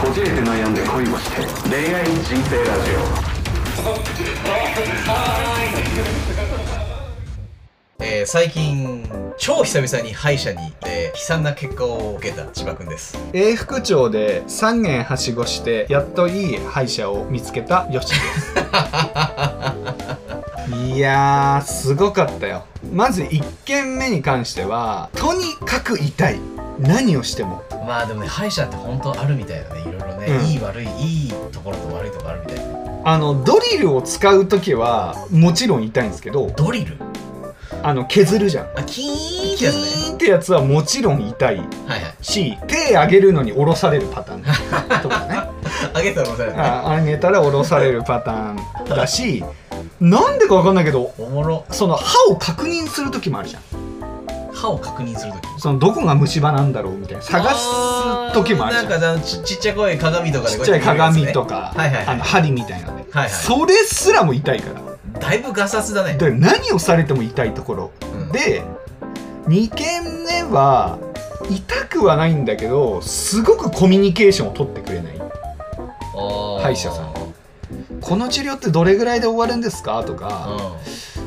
[0.00, 1.36] こじれて悩んで恋をして。
[1.68, 2.90] 恋愛人生ラジ
[8.06, 9.04] えー最近
[9.38, 13.18] 超久々に歯医者に行って悲惨な結果を受けた千葉くんです。
[13.32, 18.54] 永福町で3軒はしごしてやっといい歯医者を見つけたヨシです。
[20.74, 22.64] いやーすごかったよ。
[22.92, 26.38] まず1軒目に関してはとにかく痛い
[26.78, 27.62] 何をしても。
[27.86, 29.80] まあでもね歯医者って本当あるみたいだね。
[29.82, 30.46] いろいろね、うん。
[30.46, 33.02] いい悪いいいところと悪いところあるみたいね。
[33.04, 36.50] あのドリルを使う時はもちろん痛いんですけど。
[36.56, 36.96] ドリル？
[37.82, 38.78] あの削るじゃん。
[38.78, 39.80] あキーンってキやつね。
[39.80, 41.56] ーンってやつはもちろん痛い。
[41.56, 42.14] はいはい。
[42.20, 44.42] し手上げるのに下ろされるパターン。
[45.02, 45.42] とかね。
[45.92, 46.62] あげたら押されるね。
[46.62, 48.56] あ上げたら下ろされるパターン
[48.88, 49.44] だし
[50.00, 51.64] なんでか分かんないけどおもろ。
[51.70, 53.62] その歯を確認する時もあるじゃん
[54.64, 62.06] 歯を確認するときそのどこが虫歯なんだろうみたいな探す時もあるなんかあのちちっちゃい声鏡とかでちっちゃい鏡とかか、はいはいはい。
[62.06, 63.30] あの針みたいなので、はいはい。
[63.30, 65.20] それすらも痛いから。
[65.20, 66.14] だいぶガサツだね。
[66.14, 68.32] で何をされても痛いところ、うん。
[68.32, 68.64] で
[69.46, 70.98] 2軒目は
[71.50, 75.18] 痛くはないんだけどすごくコミュニケーションを取ってくれない。
[76.14, 77.14] 歯歯医者さん。
[78.00, 80.02] この治療ってどれぐらいで終わるんですか？
[80.04, 80.74] とか、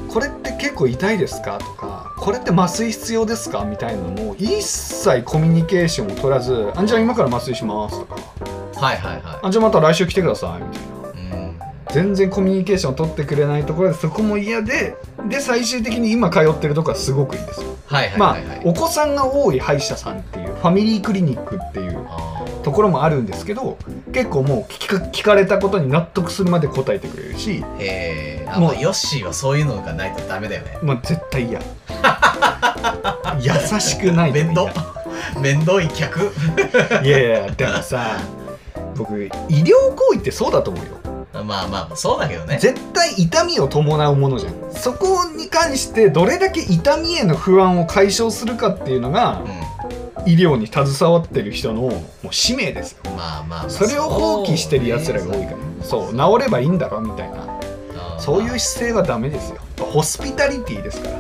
[0.09, 0.46] うこれって結
[0.77, 1.57] 構痛いですか？
[1.57, 3.65] とかこれって麻酔必要ですか？
[3.65, 8.15] みたいなのも一切コミュニケーションを取らず「あじゃあ今から麻酔します」とか。
[8.15, 8.17] ん
[8.79, 10.87] はいはいは「あじゃあまた来週来てください」みたいな。
[11.93, 14.97] 全然コミュニケーションを取ってくれないところでそこも嫌で
[15.29, 17.69] で最終的に今通ってるところはすごくいいんですよ。
[17.85, 18.45] はいはいまあはい。
[18.45, 23.77] はいお子さんが多い歯医者さんっていうファミリークリニックっていうあところもあるんですけど
[24.11, 27.63] 結構もう聞か聞かれたことに納得するまで答えてくれるし
[28.55, 30.79] もうまあヨッシーはそういうのがないとダメだよね。
[30.81, 31.61] もう絶対嫌。
[33.39, 34.71] 優しくない面倒。
[35.39, 36.31] 面倒い客。
[37.03, 38.17] いやいやでもさ
[38.95, 40.91] 僕医療行為ってそうだと思うよ。
[41.43, 42.57] まあまあそうだけどね。
[42.59, 44.53] 絶対痛みを伴うものじゃん。
[44.71, 49.43] そこに関してどれだけ痛みへの不安を解消するかっていうのが
[50.25, 53.11] う医療に携わってる人のもう使命ですよ。
[53.11, 55.57] んまあまあまあそれを放棄してるやつらが多いから。
[55.83, 57.56] そう治ればいいんだろみたいな
[58.19, 59.57] そういう姿勢はダメですよ。
[59.79, 61.17] ホスピタリティですから。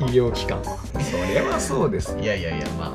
[0.00, 0.62] 医療機関。
[0.62, 2.16] はそれはそうです。
[2.20, 2.94] いやいやいやま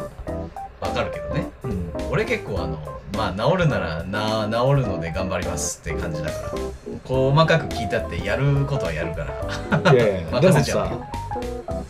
[0.82, 1.48] あわかるけどね。
[1.64, 1.92] うん。
[2.12, 2.78] 俺結構あの
[3.16, 6.50] まあ治るならな治るので頑張りますって感じだから。
[7.06, 9.26] 細かく聞いたってやることはやるか
[9.84, 9.94] ら。
[9.94, 10.90] いやいや でもさ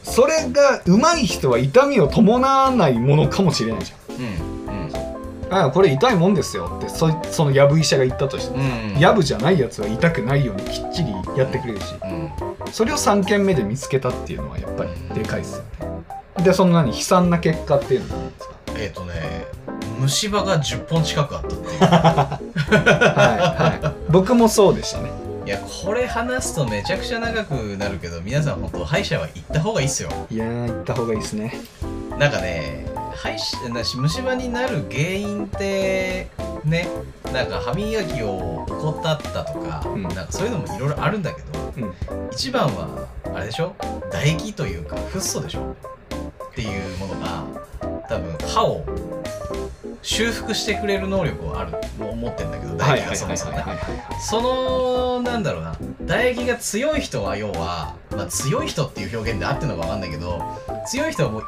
[0.03, 4.04] それが上手い人は痛みを伴わないものかもしれないじうんゃん
[5.63, 8.99] あこれ痛いもんですよってそそのやぶ医者が言ったとしてうんうん。
[8.99, 11.93] やぶじゃないやつは痛くないようにきっちりやってくれるし。
[12.03, 12.31] うん。
[12.71, 15.63] それを3軒目で見つけたっていうのはやっぱりでかいですよ
[16.37, 16.43] ね。
[16.43, 18.55] でその何悲惨な結果っていうのは何ですか？
[18.77, 19.13] えっ、とね
[19.99, 21.79] 虫歯が10本近くあったっていう。
[21.79, 22.39] は
[23.79, 24.11] いはい。
[24.11, 25.09] 僕もそうでしたね。
[25.45, 30.09] いやこれ話すとめちゃくちゃ長くなるけど皆さん本当歯医者は行った方がいいっすよ。
[30.31, 31.53] いやー行った方がいいですね。
[32.17, 32.85] なんかね
[33.15, 36.27] 歯医者なし虫歯になる原因って
[36.63, 36.87] ね
[37.31, 40.03] なんか歯磨きを怠ったとか、うん。
[40.03, 41.93] なんかそういうのもいろいろあるんだけどうん。
[42.31, 43.75] 一番はあれでしょ？
[44.11, 45.75] 唾液というかフッ素でしょ？
[46.51, 47.43] っていうものが
[48.07, 48.85] 多分歯を
[50.05, 53.57] 修復してくれる能力をある持ってんだけど唾液がそもそも。
[54.21, 55.75] そのなんだろうな。
[56.05, 60.39] 唾液が強い人は要は、まあ、強い人っていう表現で合ってるのか分かんないけど
[60.85, 61.41] 強い人はも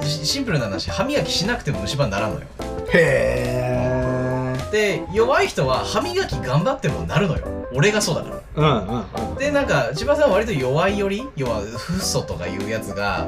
[0.00, 2.46] うしシンプルな話歯磨きしなくても虫歯にならんのよ。
[2.92, 7.46] へえで弱い人は歯磨き頑張ってもなるのよ。
[7.72, 8.42] 俺がそうだから。
[8.56, 9.34] うんうんうん。
[9.36, 13.26] でなんか千葉さんは割と弱いより要はフッ素とかいうやつが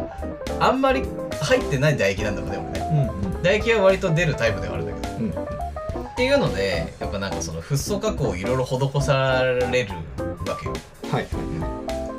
[0.60, 1.04] あんまり
[1.40, 2.88] 入ってない唾液なんだもんね俺ね。
[2.92, 5.16] うんうん唾液は割と出るタイプではあるんだけど。
[5.16, 5.30] うん。
[5.30, 10.74] っていうのでやっぱなんかそのフッ素加工をいろいろ施されるわけよ。
[11.12, 11.26] はい。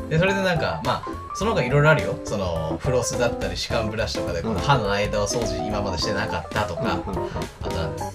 [0.09, 2.17] でそれでなんかまあその他いろいろあるよ。
[2.23, 6.89] そのフロスだったり歯間ブラシとかでこの歯の間を掃除今までしてなかったとか、うん
[7.61, 8.05] あとなんだ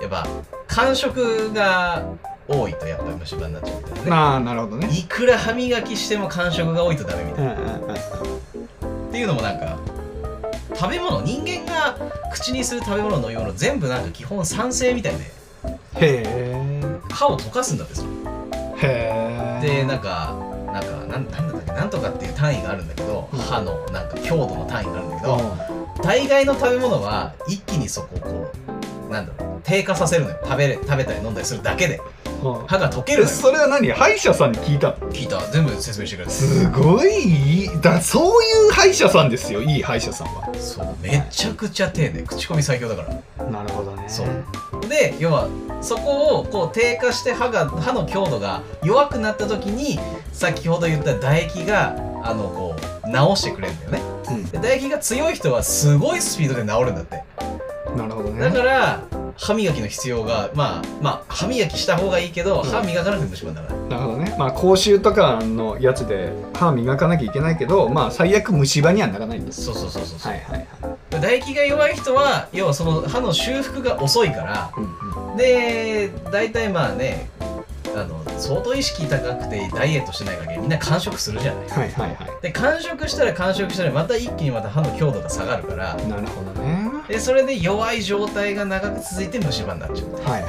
[0.00, 0.26] やっぱ
[0.66, 2.04] 感触が
[2.48, 4.10] 多いとやっぱり虫歯になっちゃうみたいなね。
[4.10, 4.88] まあなるほどね。
[4.92, 9.08] いくら歯磨きしても感触が多いとダメみたいな、うんうんうん。
[9.08, 9.78] っていうのもなんか
[10.78, 11.96] 食べ物人間が
[12.32, 15.24] 口にする食べ物飲み物全部なんか基本酸性みたいで。
[15.96, 17.00] へえ。
[17.10, 18.08] 歯を溶かすんだってそれ。
[18.08, 19.60] へえ。
[19.60, 20.36] でなんか
[20.72, 23.38] なんかなんなんだっけなんとかっていう単位があるんだけど、うん。
[23.40, 28.67] 歯のなんか強度の単位があるんだけど、う大概の食べ物は一気にそこをこう
[29.08, 30.36] なんだろう低下させるのよ。
[30.42, 31.96] 食べれ食べたり飲んだりするだけで。
[31.96, 32.00] ん。
[32.66, 33.30] 歯が溶けるのよ。
[33.30, 33.90] えそれは何？
[33.90, 34.96] 歯医者さんに聞いたの？
[35.10, 36.30] 聞いた全部説明してくれた。
[36.30, 37.18] すごい。
[37.18, 39.62] いいだそういう歯医者さんですよ。
[39.62, 40.54] いい歯医者さんは。
[40.54, 42.22] そうめちゃくちゃ丁寧。
[42.22, 43.02] 口コミ最強だか
[43.36, 43.44] ら。
[43.50, 44.04] なるほどね。
[44.08, 44.88] そう。
[44.88, 45.48] で要は
[45.80, 49.98] そこをこう低下して歯が歯の強度が弱くなった時に
[50.32, 54.02] 先ほど言った唾液があのこう直してくれるんだよね。
[54.30, 54.44] うん。
[54.44, 57.22] で唾液が強い人はすごいスピードで治るんだって
[57.98, 58.40] なるほどね。
[58.40, 59.02] だから
[59.36, 62.70] 歯磨きの必要がまあまあ歯磨きした方がいいけど、うん。
[62.70, 63.78] 歯磨かなくても虫歯にならない。
[63.88, 64.36] なるほどね。
[64.38, 69.64] まあ口臭とかのやつで歯磨かなきゃいけないけどまあ最悪虫歯にはならないんです。
[69.64, 70.94] そうそうそうそうそう、はいはいはい。
[71.10, 75.36] 唾液が弱い人は要はその歯の修復が遅いからうんうん。
[75.36, 77.30] で大体まあね
[77.94, 81.68] あの相当意識高くてダイエットしてない限りみんな完食するじゃない。
[81.68, 86.77] はいはいはで完食したら完食したらまた一気にまた歯の強度が下がるからいなるほどね
[87.08, 90.12] でそれで弱い状態が長く続いて虫歯になっちゃう。
[90.12, 90.48] はいはいは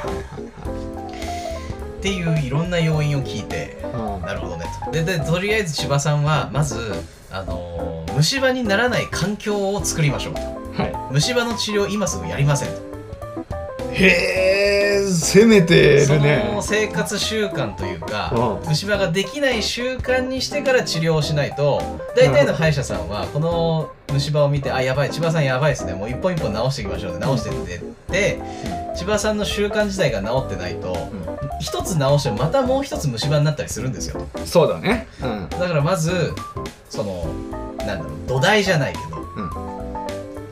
[1.98, 4.64] っていういろんな要因を聞いてはいなるほどね。
[4.84, 6.78] とででとりあえず千葉さんはまず、
[7.30, 10.40] あのー虫歯にならない環境を作りましょうと。
[10.40, 12.74] うんは虫歯の治療今すぐやりませんと。
[12.74, 12.89] い
[13.92, 16.50] へえ攻めてそるね。
[16.54, 18.32] の生活習慣というか
[18.62, 18.68] うん。
[18.68, 21.82] 虫歯ができない習慣にしてから治療をしないと
[22.16, 25.94] 大体の歯医者さんはこの虫歯を見て「あやばい千葉さんやばいですね。
[25.94, 27.18] もう一本一本直していきましょうね。
[27.20, 27.78] 直してって」っ
[28.10, 28.40] て
[28.96, 30.96] 千葉さんの習慣自体が治ってないと
[31.60, 34.20] 一つ直してもまたもう一つ虫歯になったりするんですよ。
[34.44, 35.06] そうだね。
[35.22, 35.48] うん。
[35.48, 36.32] だからまず
[36.88, 37.26] その
[37.78, 39.19] なんだろう土台じゃないけどうん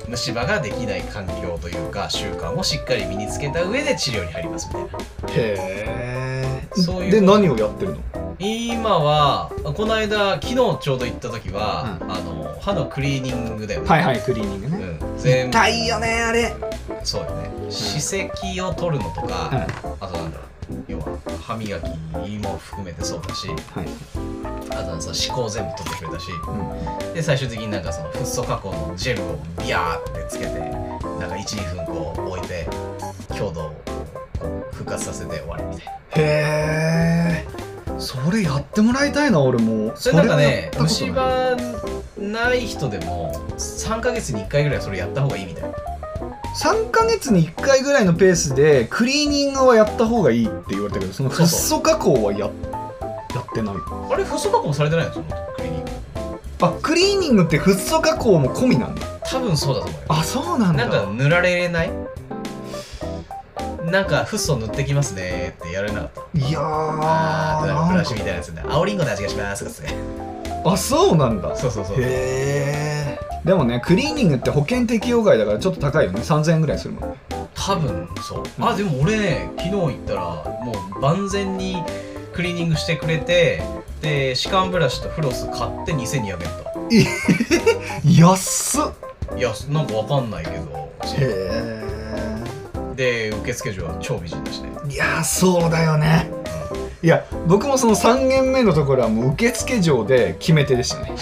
[0.08, 4.88] 虫歯ができない環境というか習慣をしっかり身につけた上で治療に入りますみたいな。
[4.88, 7.98] へえそういうで何をやってるの？
[8.38, 12.12] 今はこの間昨日ちょうど行った時は、うん。
[12.12, 14.76] あの歯のクリーニングだよね、はいはいクリーニングね。
[15.00, 16.54] うん、全部痛いよねあれ。
[17.02, 17.50] そうよね。
[17.70, 19.50] 歯石を取るのとか、
[20.00, 23.86] あとなんだろう要は歯磨きも含めてそうだしはい。
[24.70, 27.14] あとはさ歯垢全部取ってくれたしうん。
[27.14, 32.68] で最終的になんかそのフッ素加工のジェルをビヤーってつけてなんか12分こう置いて
[33.34, 33.72] 強度を
[34.72, 35.92] 復活させて終わりみたいな。
[35.92, 39.96] へえそれやってもらいたいな俺も。
[39.96, 41.56] それなんかね虫歯
[42.16, 45.70] ない人でも3ヶ月に1回ぐらいそれやった方がいいみたいな
[46.54, 52.50] 3ヶ月に1回ぐらいのペースでクリーニングはやった方がいいって言われたけどそのフッ素加工はややっ
[53.54, 53.74] てない。
[54.10, 55.12] あれフッ素加工もされてないの？
[55.12, 55.90] そのクリーニング。
[56.60, 60.06] あクリーニングってフッ素加工も込みなんだ多分そうだと思うよ。
[60.08, 60.88] あそうなんだ。
[60.88, 61.92] なんか塗られない？
[63.84, 66.38] なんかフッ素塗ってきますねってやられなかった。
[66.38, 67.92] いやーあーなんか。
[67.92, 69.94] ブラシみたいなやつで青リンゴの味がしますとかっつって
[70.64, 71.56] あそうなんだ。
[71.56, 71.96] そうそうそう。
[72.00, 72.97] へえ
[73.48, 76.20] でもねクリーニングって保険適用外だからちょっと高いよね。
[76.20, 77.10] 3000円ぐらいするもん。
[77.10, 77.16] ね
[77.54, 78.42] 多分そう。
[78.60, 80.20] あでも俺ね昨日行ったら
[80.62, 81.82] もう万全に
[82.34, 83.62] クリーニングしてくれて
[84.02, 86.46] で歯間ブラシとフロス買って2200円だ
[88.04, 88.84] 安っ。
[89.38, 90.92] いやなんかわかんないけど。
[91.16, 91.82] へ
[92.96, 94.68] で受付嬢は超美人だしね。
[94.90, 96.30] えいやそうだよね
[97.00, 101.12] いや僕もその3軒目のところはもう受付嬢で決め手でしたね。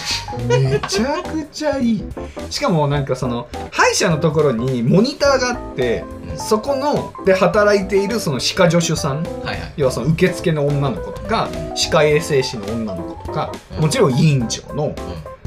[0.47, 2.03] めちゃくちゃいい。
[2.49, 6.37] しかもなんかその歯医者のところにモニターがあってうん。
[6.37, 9.73] そこので働いているその歯科助手さんはいはい。
[9.77, 13.81] 要はその受付の女の子とか歯科衛生士の女の子とかうん。
[13.81, 14.95] もちろん院長のうん。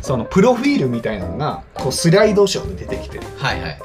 [0.00, 3.19] そのプロフィールみたいなのがこうスライドショーで出てきて。
[3.37, 3.79] はいはい。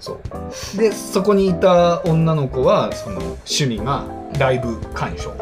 [0.00, 0.78] そう。
[0.78, 4.06] でそこにいた女の子はその趣味が
[4.38, 5.34] ライブ鑑賞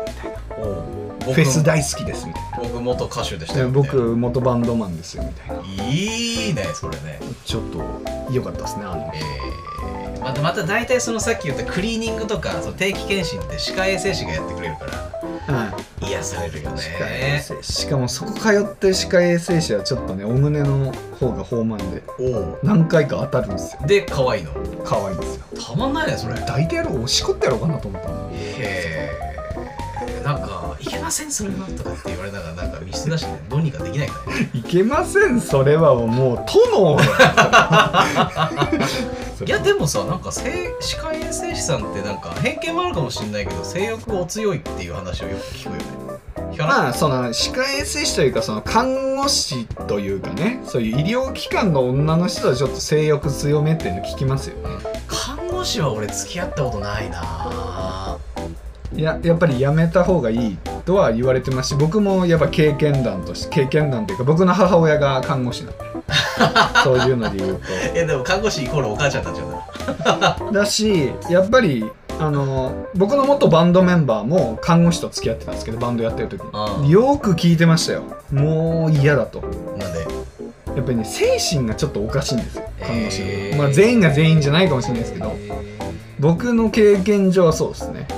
[0.58, 3.70] フフェス大好きですみたい僕元歌手でしたよ。
[3.70, 5.62] 僕元バンドマンですよみたいな。
[5.90, 7.20] いいねそれね。
[7.44, 9.12] ちょっと良かったですねあの。
[9.14, 15.08] えー、またまた大体そのさっき言ったクリーニングとかその定期検診って歯科衛生士がやってくれるから。
[16.00, 17.42] 癒されるよね。
[17.62, 22.02] しかもそこ通ってる歯科衛生士はちょっとねお胸の方が豊満で。
[22.62, 23.86] 何回か当たるんですよ。
[23.86, 24.52] で可愛いの。
[24.84, 25.44] 可愛いんですよ。
[25.62, 26.34] たまんないねそれ。
[26.34, 28.30] へ抱いてやろうおしこってやろうかなと思ったの。
[28.32, 29.27] え
[30.28, 36.99] なんか「いけませんそれは」とかって言われながらなんか見捨て出してねどうにかできないかねいけませんそれはもう殿
[39.47, 45.82] いやでもさなんか性歯科衛生士さんってなんか偏見もあるかもしれないけど性欲お強いっていう話をよく聞くよね。
[46.58, 54.76] まあその歯科衛生士というかその看護師というかねそういう医療機関の女の人はちょっと性欲強めっていうの聞きますよね。
[55.06, 58.18] 看護師は俺付き合ったことないな
[58.97, 65.78] いややっぱりやめた方がいいとは言われてますし僕もやっぱ経験談として経験談というか僕の母親が看護師なんで。
[66.85, 67.61] そういうので言う
[67.95, 71.85] いやでも看護師イコールお母ちゃんになっちゃうんだとだしやっぱり
[72.18, 78.04] あの僕の元バンドメンバーも看護師と付き合ってたんですけどバンドやってる時うんによく聞いてましたよ。
[78.33, 79.40] もう嫌だと。
[79.40, 79.47] な
[79.87, 80.07] んで？
[80.76, 85.33] やっぱりね精神がちょっとおかしいんですよ看護師の、へーまあ全員が全員じゃないかもしれないですけど。
[85.37, 85.68] え
[86.21, 88.09] 僕の経験上はそうですね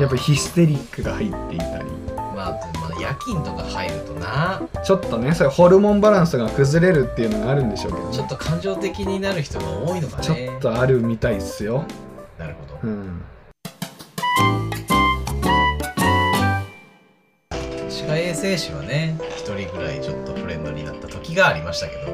[0.00, 1.84] やっぱりヒステリックが入っていたり。
[2.16, 4.62] まあ、まあ、夜勤とか入るとな。
[4.82, 10.22] ちょっとねそれホルモンバランスが崩れるっていうのがあるんでしょうけどね、ちょっと感情的になる人が多いのかね。
[10.22, 11.84] ちょっとあるみたいっすよ。
[12.38, 12.88] なるほど。
[12.88, 13.22] うん。
[17.90, 22.12] 歯科衛生士はね一人ぐらいちょっとフレンドになった時がありましたけど。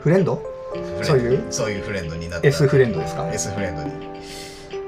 [0.00, 0.34] フレンド？
[0.72, 1.44] フレンそういう？
[1.52, 2.48] そういうフレンドになった。
[2.48, 4.11] S フレンドですか？S フレンドに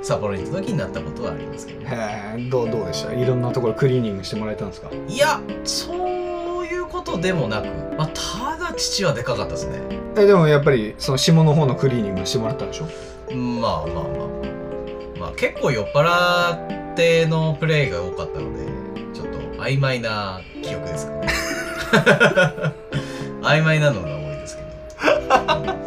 [0.04, 1.86] 札幌に行った時になったことはありますけどね。
[1.90, 3.12] へえどうどうでした？
[3.12, 4.90] いろんなところクリーニングしてもらえたんですか？
[5.08, 9.80] いやそういうことでもなく、まあ、ただ父はでかかったですね。
[10.16, 12.84] えでもやっぱりその下の方のクリーニングしてもらったんでしょ？
[13.34, 15.18] まあまあまあまあ。
[15.20, 18.66] まあ結構酔っ払ってのプレイが多かったので
[19.14, 21.28] ちょっと曖昧な記憶ですかね。
[23.42, 25.83] 曖昧なのが多いですけど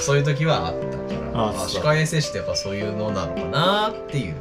[0.00, 4.34] そういう時はあったから歯科衛生士ってやっぱそういうのなのかなっていう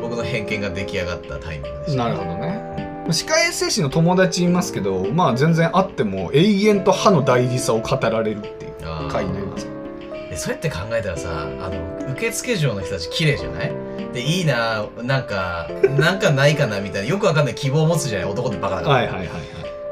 [0.00, 2.04] 僕の偏見が出来上がったタイミングでした。
[2.04, 3.04] なるほどね。
[3.10, 9.66] 歯科衛生士の友達いますけどまあ全然会っても永遠と歯の大事さを語られるっていう回になります。
[10.30, 13.72] でそうやって考えたらさあの受付嬢の人たち綺麗じゃない？
[14.14, 18.30] でいいななんかなんかないかなみたいなよくわかんない希望を持つじゃない？
[18.30, 19.38] 男ってバカだから、はいはいはいはい。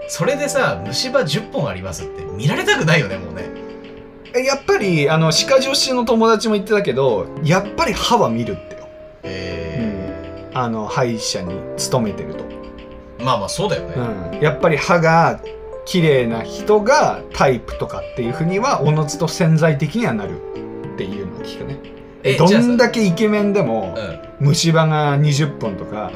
[0.08, 3.42] それでさ虫歯10本ありますって見られたくないよねもうね。
[3.44, 3.49] え
[4.38, 8.88] やっぱりあの歯科助手の友達も言ってたけどやっぱり歯は見るってよ。
[9.22, 13.94] えあの歯医者に勤めてると、ーまあまあそうだよね、
[14.34, 15.40] うん、やっぱり歯が
[15.86, 20.40] 綺麗な人がタイプとかっていうふうにはおのずと潜在的にはなる
[20.94, 21.78] っていうのを聞くね。
[22.36, 24.30] どんだけイケメンでもうん。
[24.40, 26.10] 虫歯が20本とか、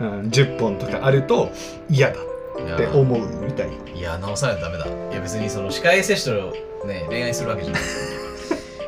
[0.00, 1.50] ううん、10本とかあると
[1.88, 2.20] 嫌だ
[2.74, 4.86] って思うみたいいや直さないとダメだ。
[4.86, 6.54] いや別にその歯科衛生士と
[6.86, 7.82] ね恋愛するわけじゃない。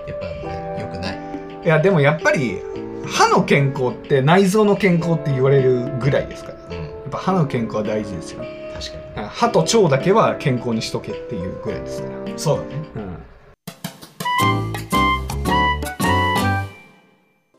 [0.07, 1.19] やっぱねよくない。
[1.65, 2.59] いやでもやっぱり
[3.07, 6.59] 歯の健康って内臓の健康って言われるぐらいですから。
[6.77, 6.87] やうん。
[6.87, 8.45] っぱ歯の健康は大事ですよ。
[8.75, 12.15] 確か歯と腸だけは健康にしとけっていうぐらいですから。
[12.33, 12.71] にそうだね。
[12.97, 13.17] うん。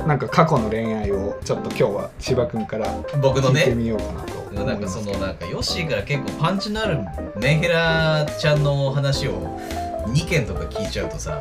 [0.08, 2.88] なんか過去の恋愛をちょっと今日は千葉君から
[3.22, 3.62] 僕のね？
[3.62, 7.00] 聞いてみようかなとなんかそのなんかヨッシーから結構パンチのある
[7.40, 9.60] メンヘラちゃんの話を
[10.08, 11.40] 2件とか聞いちゃうとさ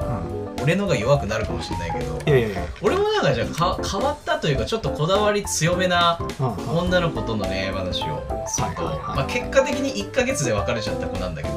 [0.57, 0.63] うん。
[0.63, 9.17] 俺のが弱くなるかもしれないけどいやいやいや、俺もなんかじゃあか変わったというかちょっとこだわり強めなうん女の子との恋愛話をすると、はいはいはい。
[9.17, 11.55] まあ、結果的に1ヶ月で別れちゃった子なんだけど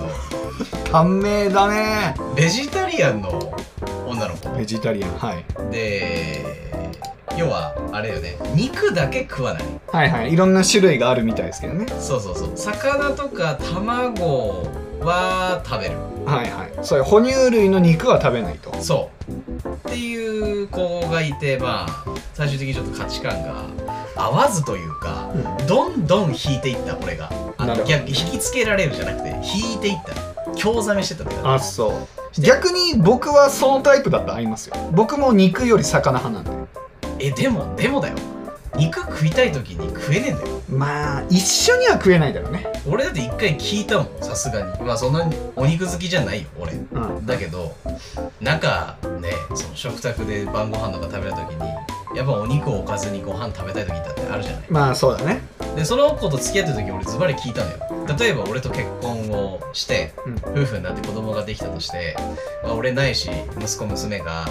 [0.92, 2.16] 短命だね。
[2.36, 3.30] ベジタリアンの
[4.08, 4.50] 女の子。
[4.56, 5.46] ベジタリアンはい。
[5.72, 6.46] で
[7.36, 9.64] 要はあれよね肉だけ食わない。
[9.88, 10.34] はいはい。
[10.34, 11.88] いろんな種類があるみたいですけどね。
[12.00, 12.52] そうそうそう。
[12.56, 14.64] 魚とか卵
[15.02, 16.86] は食べるはいはい。
[16.86, 18.74] そういう哺乳類の肉は食べないと。
[18.82, 19.72] そう。
[19.90, 23.66] っていう子がいてまあ最終的にちょっと価値観が
[24.16, 25.68] 合わずというかうん。
[25.68, 27.32] どんどん引いていった俺が。
[27.58, 30.54] あの逆引きつけられるじゃなくて引いていった。
[30.56, 32.42] 興ざめしてたって感あそう。
[32.42, 34.76] 逆に僕はそのタイプだと合いますよ。
[34.92, 36.70] 僕も肉より魚派なんで。
[37.20, 38.16] じえでもでもだよ
[38.76, 40.62] 肉食いたい時に食えねえんだよ。
[40.70, 42.66] まあ一緒には食えないだろうね。
[42.88, 44.84] 俺だって一回聞いたもんさすがに。
[44.84, 46.74] まあそんなにお肉好きじゃないよ俺。
[46.74, 47.26] うん。
[47.26, 47.76] だけど
[48.42, 54.64] なんかねその食卓で晩ご飯とか食べる時にやっぱお肉をおかずにご飯食べたい時だってあるじゃない。
[54.70, 55.42] まあそうだね。
[55.76, 57.78] でその子と付き合ってる時俺ズバリ聞いたのよ。
[58.20, 60.36] 例えば俺と結婚をして、うん。
[60.62, 62.16] 夫婦になって子供ができたとして、
[62.64, 64.46] まあ、俺ないし息子娘が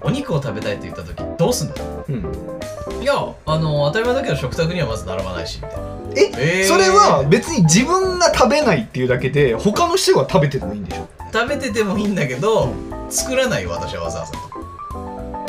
[0.00, 3.02] お肉を食べたいって言った時どうすんだようん。
[3.02, 3.14] いや
[3.46, 5.84] あの当たり前だけど食卓にはまず並ばないしみたいな。
[6.16, 6.64] え、えー。
[6.66, 11.08] それは別に自分が食べないっていうだけで他の人が食べててもいいんでしょ？
[11.32, 12.72] 食べててもいいんだけど
[13.10, 14.32] 作らないよ私はわざわざ。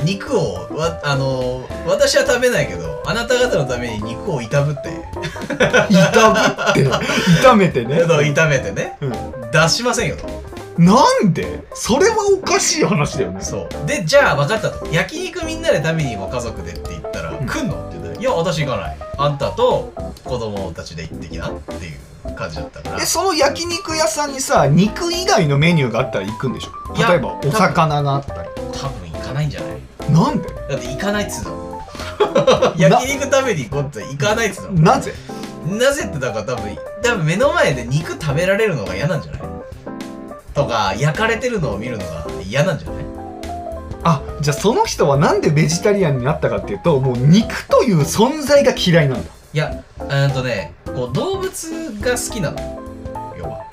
[0.03, 4.89] 肉をわあの私は食べないけどあなた方のために肉を炒ぶって。
[5.55, 6.39] 炒ぶ
[6.71, 7.05] って。
[7.41, 8.97] 炒めてね、 炒めてね。
[9.01, 10.27] うん、出しませんよと
[10.77, 11.63] なんで？
[11.73, 13.87] それはおかしい話だよねそう。
[13.87, 14.71] でじゃあ分かった。
[14.71, 17.45] と焼肉みんなで食べに行こう家族でって言ったら、ん。
[17.45, 18.97] 来んのって言ったら「いや私行かない。
[19.17, 21.89] あんたと子供たちで行ってきな」ってい
[22.27, 22.97] う感じだったから。
[23.01, 27.07] えその焼肉屋さんにさ肉以外のメニューがあったら行くんでしょ？
[27.09, 28.49] 例えばお魚があったり。
[28.73, 30.11] 多分行かないんじゃない？
[30.11, 30.49] なんで？
[30.49, 31.81] だって行かないっつうの。
[32.77, 34.81] 焼肉食べに行こうって行かないっつうの。
[34.81, 35.13] なぜ？
[35.65, 39.41] なぜってだから多分多分目の前で肉食べられるのが嫌なんじゃない？
[40.55, 43.05] とか焼かれてるのを見るのが嫌なんじゃない？
[44.03, 49.31] あじゃあその人はなんでベジタリアンになったかっていうともう肉という存在が嫌いなんだ。
[49.53, 51.51] いやうんとねこう動物
[52.01, 52.57] が好きなの。
[53.37, 53.65] 要は。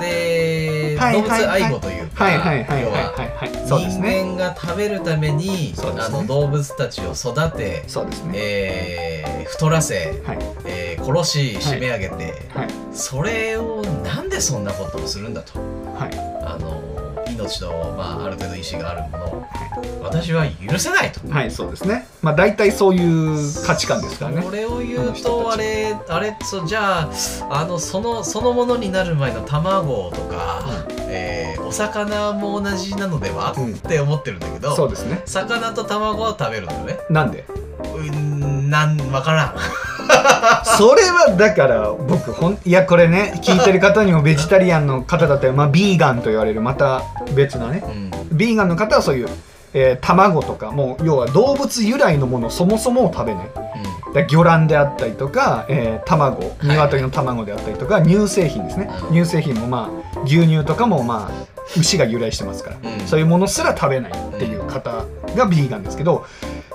[0.00, 3.12] で、はい動物愛護というはいはいはいはい要は。
[3.12, 4.22] はいはいそうですね。
[4.24, 8.32] 人間が食べるために、あの動物たちを育て、そうですね。
[8.36, 10.38] えー太らせ、はい。
[10.66, 12.68] えー殺し締め上げて、はい。
[12.92, 15.58] それをなんでそんなことをするんだと。
[15.58, 16.10] はい。
[16.44, 16.79] あの
[17.40, 19.24] 命の、まあ、ある程度意志があるもの。
[19.26, 19.46] を
[20.02, 21.20] 私は許せないと。
[21.28, 22.06] はいそうですね。
[22.22, 24.42] まあ大体そういう価値観ですからね。
[24.42, 27.10] これを言うとあれあれそうじゃあ
[27.50, 30.64] あのそのそのものになる前の卵とか、
[31.08, 33.74] えーお魚も同じなのでは、うん。
[33.74, 35.22] って思ってるんだけどそうですね。
[35.24, 36.98] 魚と卵は食べるんだよね。
[37.08, 37.44] なんで？
[37.48, 39.54] うーんなんわからん
[40.78, 47.02] それはだから僕ほんいやこれね聞いてる方にもベジタリアンの方だったらまあビーガンと言われるまた
[47.34, 48.36] 別なねうん。
[48.36, 49.28] ビーガンの方はそういう、
[49.74, 53.50] えー卵とかもう要は動物由来のものをそもそも食べない。
[54.12, 56.50] だから魚卵であったりとか、えー卵い。
[56.62, 59.14] 鶏の卵であったりとか、乳製品ですね、うん。
[59.14, 63.06] 乳製品もまあ牛乳とかもまあ牛が由来してますから、うん。
[63.06, 65.04] そういうものすら食べないっていう方
[65.36, 66.24] がビーガンですけど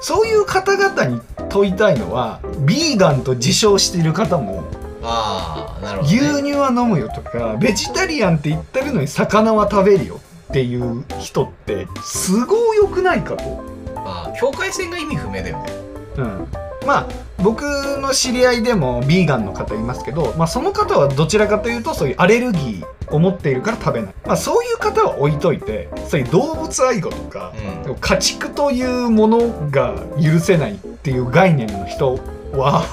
[0.01, 4.63] そういう方々に問いたいのはビーガンと自称している方も
[5.01, 13.63] ああなるほど、ね、牛乳は飲むよとかベジタリアンって言ってるのに魚は食べるよっていう人ってすごい良くないかと。
[13.95, 15.73] まあ境界線が意味不明だよね。
[16.17, 16.47] うん、
[16.85, 27.53] まあ僕の知り合いでもビーガンの方いますけど、まあ、その方はどちらかというとそういうアレルギーを持っているから食べない、まあ、そういう方は置いといてそういう動物愛護とか、
[27.85, 27.95] うん。
[27.95, 32.19] 家畜というものが許せないっていう概念の人
[32.53, 32.83] は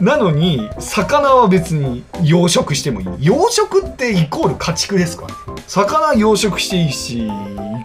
[0.00, 3.26] なのに魚は別に養殖してもいい。
[3.26, 5.62] 養殖ってイコール家畜ですからね。
[5.66, 7.30] 魚養殖していいしい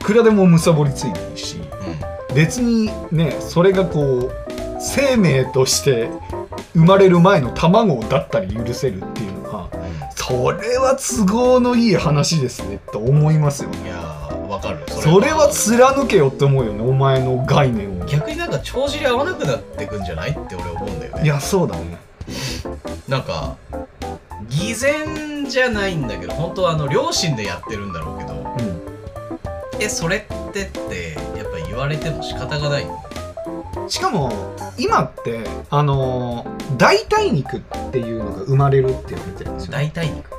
[0.03, 1.58] くらでもむさぼりついていいし
[2.29, 2.36] うん。
[2.36, 4.31] 別にねそれがこう
[4.79, 6.09] 生命として
[6.74, 9.69] 生まれる前の卵だったり許せるっていうのは
[10.15, 14.79] それは都合のいい話ですねと思いますようんいねやーわかる。
[14.88, 15.48] それは。
[15.50, 18.05] 貫けよって思うよねお前の概念を。
[18.05, 21.24] 逆になんか帳尻合わなくなってくんじゃないって俺思うんだよね。
[21.24, 21.99] いやそうだね。
[23.08, 23.56] なんか
[24.47, 29.82] 偽善じゃないんだけど本当はあの両親でやってるんだろうけどうん。
[29.84, 32.88] えそれってってやっぱ言われても仕方がない
[33.89, 34.32] しかも
[34.78, 39.71] 今ってあのー代替肉っていうのが生まれるって言われてるんですよ。
[39.71, 40.30] 代替肉。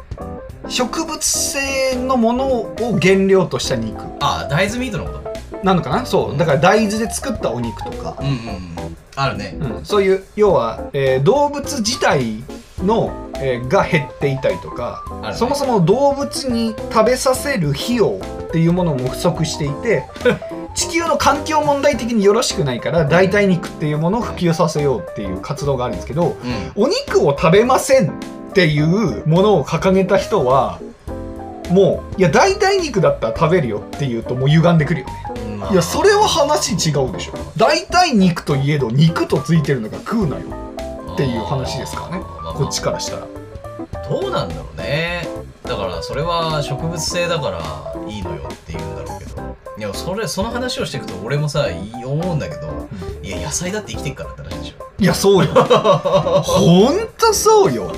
[0.69, 4.01] 植物性のものを原料とした肉。
[4.21, 5.31] あ大豆ミートのこと？
[5.65, 6.07] なのかな？
[6.07, 6.39] そう。
[6.39, 8.17] だから大豆で作ったお肉とか。
[8.21, 8.97] うんうんうん。
[9.17, 9.59] あるね。
[9.61, 12.45] うん、そういう要は、えー動物自体
[12.79, 15.35] の、えーが減っていたりとか、あるね。
[15.35, 20.05] そもそも動物に食べさせる費用っていうものも不足していて
[20.75, 26.37] 地球の環境問題的によろしくないから代替肉っていうものを普及させようっていう活動があるんですけど
[26.77, 26.83] うん。
[26.85, 30.81] お肉を食べませんっていうものを掲げた人は
[31.71, 35.57] もういや代替肉だったら食べるよっていうともう歪んでくるよね。
[35.57, 37.33] まあいやそれは話違うでしょ。
[37.57, 40.43] 代替肉といえど肉とついてるのが食うなよ
[41.13, 42.25] っていう話ですからね。
[42.43, 42.55] まあ。
[42.55, 43.27] こっちからしたら。
[44.09, 45.29] どうなんだろうね。
[45.63, 52.89] だからそれは植物性だからいいのよって言うんだろうけどいやそれその話をしていくと俺もさい思うんだけど、
[53.23, 54.91] いや野菜だって生きてっからって話でしょ。
[54.99, 55.55] いやそうよ。
[55.55, 57.93] ほんとそうよ。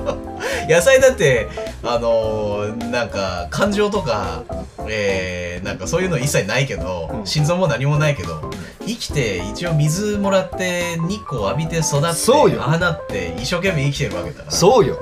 [0.68, 1.48] 野菜だって
[1.82, 4.42] あのーなんか感情とか
[4.86, 7.26] えー、なんかそういうの一切ないけど、うん。
[7.26, 8.50] 心臓も何もないけど
[8.86, 12.62] 生きて一応水もらって日光浴びて育ってそうよ。
[12.62, 14.50] ああなって一生懸命生きてるわけだから。
[14.50, 14.98] そうよ。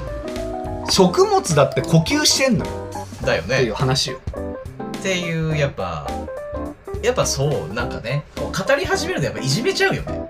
[0.89, 2.71] 食物だって呼吸してんのよ。
[3.25, 4.21] だよっていうね話よ
[5.03, 6.07] っていうやっぱ。
[7.03, 8.23] やっぱそうなんかね。
[8.37, 10.29] 語り始めるとやっぱいじめちゃうよね。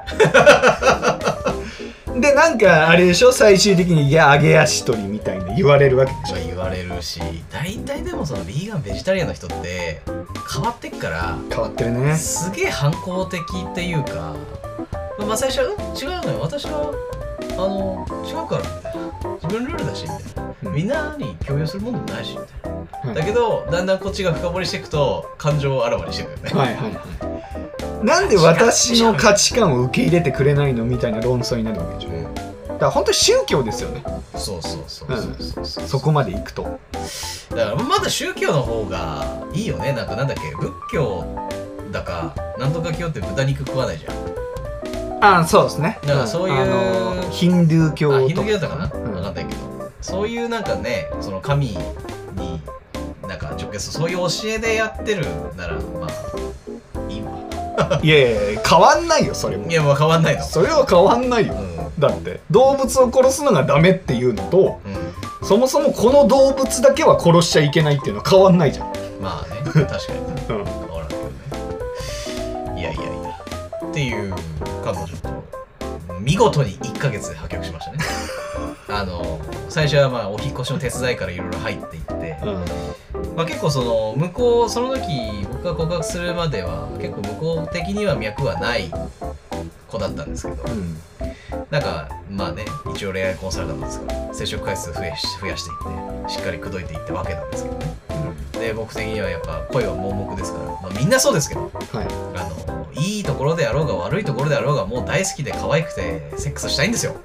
[2.18, 6.36] でなんかあれでしょ最終的に「いや揚げ足取り」みたいに言われるわけでしょ。
[6.46, 7.20] 言われるし。
[7.52, 10.00] 大体でもそのビーガンベジタリアンの人って
[10.50, 11.36] 変わってっから。
[11.50, 12.16] 変わってるね。
[12.16, 14.34] すげえ反抗的っていうか。
[15.18, 15.96] まあ最初は「うん？
[15.98, 16.40] 違うのよ。
[16.40, 16.90] 私は
[17.52, 19.11] あの違うから」みたいな
[19.42, 20.74] 自分ルールだしみたいな、うん。
[20.74, 28.06] みんなに共有するもんでもないしみたいな、はいだけどだんだんこっちが深掘りしていくと感情をあらわにしてくるよね、はいはいはい。
[28.06, 32.10] なんで私の価値観を受け入れてくれないのみたいな論争になるわけでしょ。
[32.10, 32.24] うん。
[32.24, 34.04] だから本当に宗教ですよね。
[34.36, 35.84] そうそうそうそうそうそう。
[35.86, 36.62] そこまでいくと。
[36.62, 36.78] だか
[37.56, 39.92] らまだ宗教の方がいいよね。
[39.92, 40.54] なんかなんだっけ？
[40.56, 41.24] 仏教
[41.90, 44.14] だかなんとか教って豚肉食わないじゃん。
[45.24, 45.98] ああそうですね。
[46.02, 49.11] だからそういうあのヒンドゥー教あとヒンドゥー教だかな、うん
[50.02, 51.76] そういうなんかねその神に
[53.26, 55.24] なんか直結そういう教えでやってる
[55.56, 57.42] ならまあいいわ。
[58.02, 59.70] いやいや変わんないよそれも。
[59.70, 60.42] いやもう変わんないの。
[60.42, 61.54] それは変わんないよ。
[61.54, 61.72] うん。
[61.98, 64.80] だって動物を殺すのがダメっていうのと
[65.40, 68.88] うそもそもこの動物だけは殺しちゃいけないっていうのは変わんないじゃん。
[68.88, 70.42] んまあね確かにね。
[70.50, 70.64] うん。
[70.64, 71.22] 変わらんけど
[72.74, 72.80] ね。
[72.80, 73.38] いやいやいや。
[73.86, 74.34] っていう
[74.84, 75.28] 彼女と
[76.20, 77.98] 見事に1ヶ月で破局しましたね。
[78.88, 79.40] あの
[79.72, 82.36] 最初はまあお引っ越しの手伝いからいろいろ入っていって、
[83.34, 85.02] まあ、結構その向こうその時
[85.50, 88.90] 僕が告白するまでは結構向こう的には脈はない
[89.88, 90.62] 子だったんですけど。
[90.64, 90.96] うん
[91.70, 97.96] なんかまあね一応恋愛コンサルタントですから接触回数増やし増やしていってしっかり口説いていったわけなんですけどね。
[98.52, 101.62] で僕的にはやっぱ恋は盲目ですから、まあ、みんなそうですけど。
[101.62, 102.06] はい。
[102.36, 107.14] あのいいところであろうが悪いところであろうがもう大好きで可愛くてセックスしたいんですよ。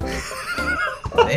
[1.26, 1.36] ね。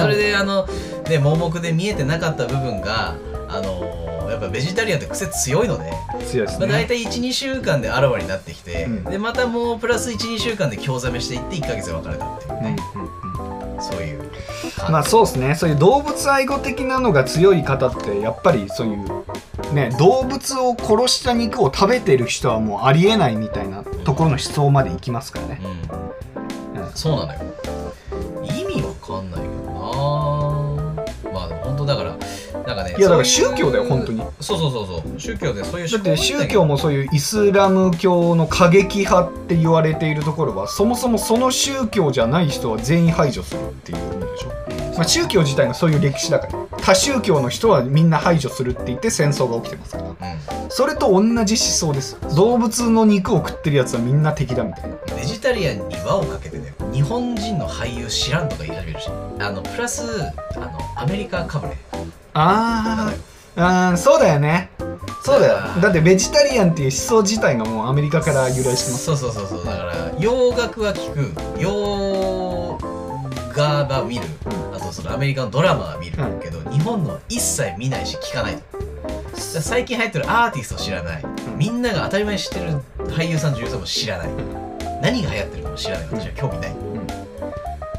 [0.00, 0.66] それであの
[1.08, 3.14] ね盲目で見えてなかった部分が
[3.48, 6.66] あのやっぱベジタリアンって癖強いので、まあ、強いですね。
[6.66, 9.04] 大体12週間であらわになってきて、うん。
[9.04, 13.82] でまたもうプラス12週間で興ざめしていって1ヶ月で別れたっていううんね、うんうん。
[13.82, 14.92] そういう感じ。
[14.92, 15.54] まあそうですね。
[15.54, 25.60] そういう動物愛護的なのが強い方ってやっぱりそういうね動物を殺した肉を食べてる人はもうありえないみたいなところの思想までいきますからね、
[26.74, 26.92] うんうん。
[26.94, 27.51] そうなのよ
[32.92, 32.98] ね。
[32.98, 34.22] いやだから宗教だよ本当に。
[34.40, 35.20] そうそうそうそう。
[35.20, 44.48] 宗教でそういうだって宗も教もそういうイスラム教の過激派って言われているところはそもそもその宗教じゃない人は全員排除するっていう意味でしょ、
[44.96, 46.62] まあ、宗教自体がそういう歴史だから。
[46.82, 50.10] 他宗教の人はみんな排除するって言って戦争が起きてますから。
[50.10, 50.16] う
[50.68, 52.18] それと同じ思想です。
[52.34, 54.96] 動物の肉を食ってるやつはみんな敵だみたいな。
[54.96, 59.10] んベジタリアンに輪をかけてね日本人の俳優知らんとか言い始めるし。
[59.38, 60.02] あのプラス
[60.56, 61.76] あのアメリカかぶれ
[62.34, 64.70] あーあーそうだよね。
[65.22, 65.80] そうだよ。
[65.80, 69.04] だってベジタリアンっていう思想自体がもうアメリカから由来してます。
[69.04, 71.32] そうそうそうそうだから洋楽は聞く。
[71.60, 72.78] 洋
[73.54, 74.24] 画は見る、
[74.72, 76.22] あとそのアメリカのドラマは見る。
[76.22, 78.62] うんけど、日本のは一切見ないし聞かないと。
[79.60, 81.26] 最近流行ってるアーティストを知らない、ん。
[81.58, 82.80] みんなが当たり前に知ってる
[83.14, 84.28] 俳優さん女優さんも知らない、
[85.02, 86.08] 何が流行ってるかも知らない。
[86.10, 86.76] 私は興味ない、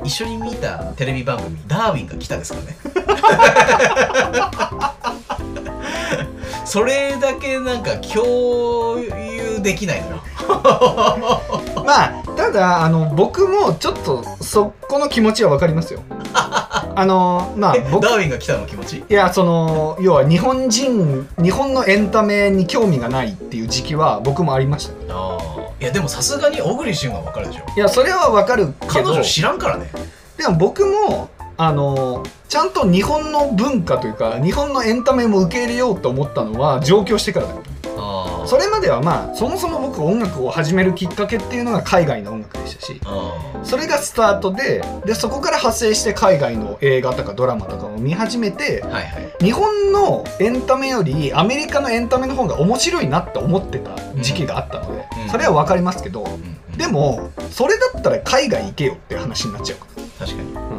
[0.03, 2.77] 一緒に見たテレビ番組「ダーウィンが来た」ですからね
[6.65, 10.23] それだけなんか共有できないのよ。
[11.85, 16.01] まあただあの僕もちょっとそこの気持ちは分かりますよ。
[16.95, 18.97] あのまあえ僕ダーウィンが来たの気持ち？
[18.97, 24.93] いやその要は日本人日本のエンタメに興味がないっていう時期は僕もありました。
[25.13, 25.43] ああ
[25.79, 27.63] いやでもさすがに小栗旬は分かるでしょ。
[27.75, 28.93] いやそれは分かるけど。
[29.05, 29.89] 彼女知らんからね。
[30.37, 31.29] でも僕も
[31.67, 37.53] あのちゃんと日本の文化というか日本のエンタメも受け入れようと思ったのは上京してからだ。
[37.53, 37.63] よ
[38.45, 49.33] それまではまあそもそも僕音楽を始めるきっかけっていうのが海外の音楽でしたしあそれがスタートででそこから派生して海外の映画とかドラマとかを見始めてあはいはい。
[49.39, 55.29] 日本のエンタメよりアメリカのエンタメの方が面白いなって思ってた時期があったので、うん。
[55.29, 59.77] それは分かりますけど、うんうんでもそれだったら海外行けよって話になっちゃう。
[59.77, 59.85] か
[60.19, 60.72] ら確かに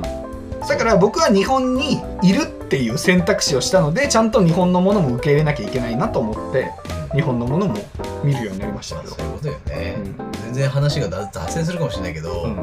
[0.68, 6.70] だから僕は日本にいるっていう選択肢をしたのでちゃんと日本のものも受け入れなきゃいけないなと思って
[7.14, 7.76] 日本のものも
[8.24, 9.06] 見るようになりました。
[9.06, 10.32] そういうことよね、うん。
[10.44, 12.60] 全然話が脱脱線するかもしれないけど、うん。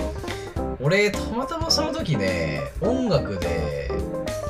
[0.82, 3.92] 俺たまたまその時ね音楽で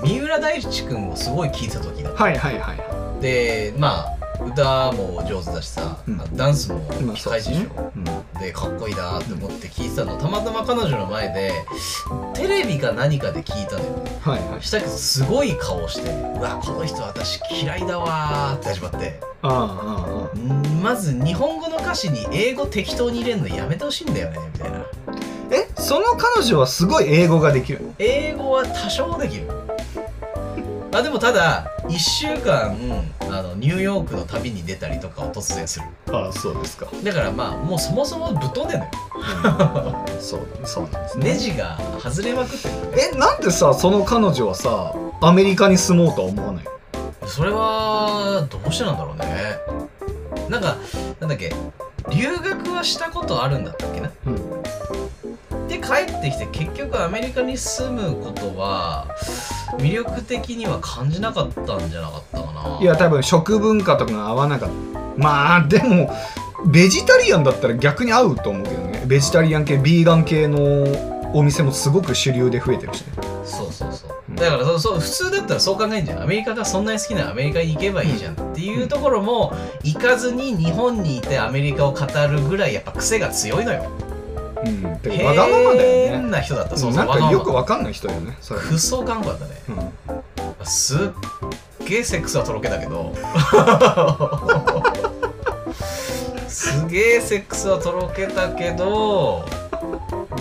[0.04, 6.18] 三浦大知君をすごい聴いてた時がはいはいはいでまあ歌も上手だしさ、うん。
[6.36, 8.06] ダンスもまあピカイチでしょ、うん
[8.42, 10.18] でかっこいいなって思って聞いてたの。
[10.18, 11.54] たまたま彼女の前で
[12.34, 14.18] テレビか何かで聞いたのよね。
[14.22, 14.64] はいはい。
[14.64, 19.20] したけどすごい顔して「うわこの人私嫌いだわ」って始まって。
[19.44, 24.86] ああああんまず日本語の歌詞に英語適当に入れるのやめてほしいんだよねみたいな。
[25.52, 27.94] えその彼女はすごい英語ができるの？
[28.00, 29.48] 英語は多少できる
[30.94, 32.76] あでもただ1週間
[33.30, 35.86] あのニューヨークの旅に出たりとかを突然する。
[36.14, 36.88] ああそうですか。
[37.04, 38.92] だからまあもうそもそもぶっ飛んでんのよ。
[40.20, 42.74] そうそうなんですネジが外れまくってる
[43.14, 46.66] えなんでさその彼女はさアメリカに住もうとは思わない？
[47.26, 49.58] それはどうしてなんだろうね。
[50.50, 50.76] なんか
[51.22, 51.54] なんだっけ
[52.10, 54.12] 留学はしたことあるんだったっけな？
[54.26, 54.62] うん。
[55.70, 59.08] で帰ってきて結局アメリカに住むことは
[59.78, 62.80] 魅力的には感じなかったんじゃなかったかな。
[62.82, 65.00] いや多分食文化とかが合わなかった。
[65.18, 66.12] まあでも
[66.68, 69.04] ベジタリアンだったら逆に合うと思うけどね。
[69.08, 70.86] ベジタリアン系ビーガン系の
[71.34, 73.08] お店もすごく主流で増えてるしね。
[73.44, 74.12] そうそうそう。
[74.30, 74.36] うん。
[74.36, 76.22] だからそうそう普通だったらそう考えんじゃん。
[76.22, 79.54] アメリカがそんなに好きならアメリカに行けばいいじゃんっていうところも
[79.84, 83.90] 行かずに日本にいてアメリカを語るぐらいやっぱ癖が強いのよ
[84.66, 84.84] うん。
[85.26, 86.10] わがままだよね。
[86.10, 88.62] 変な人だったそうなんかよくわかんない人だよねそれ。
[88.62, 89.52] クソ頑固だったね。
[90.60, 90.66] うん。
[90.66, 91.00] すっ
[91.86, 93.14] げげえセックスはとろけたけど。
[96.48, 99.46] すげえセックスはとろけたけど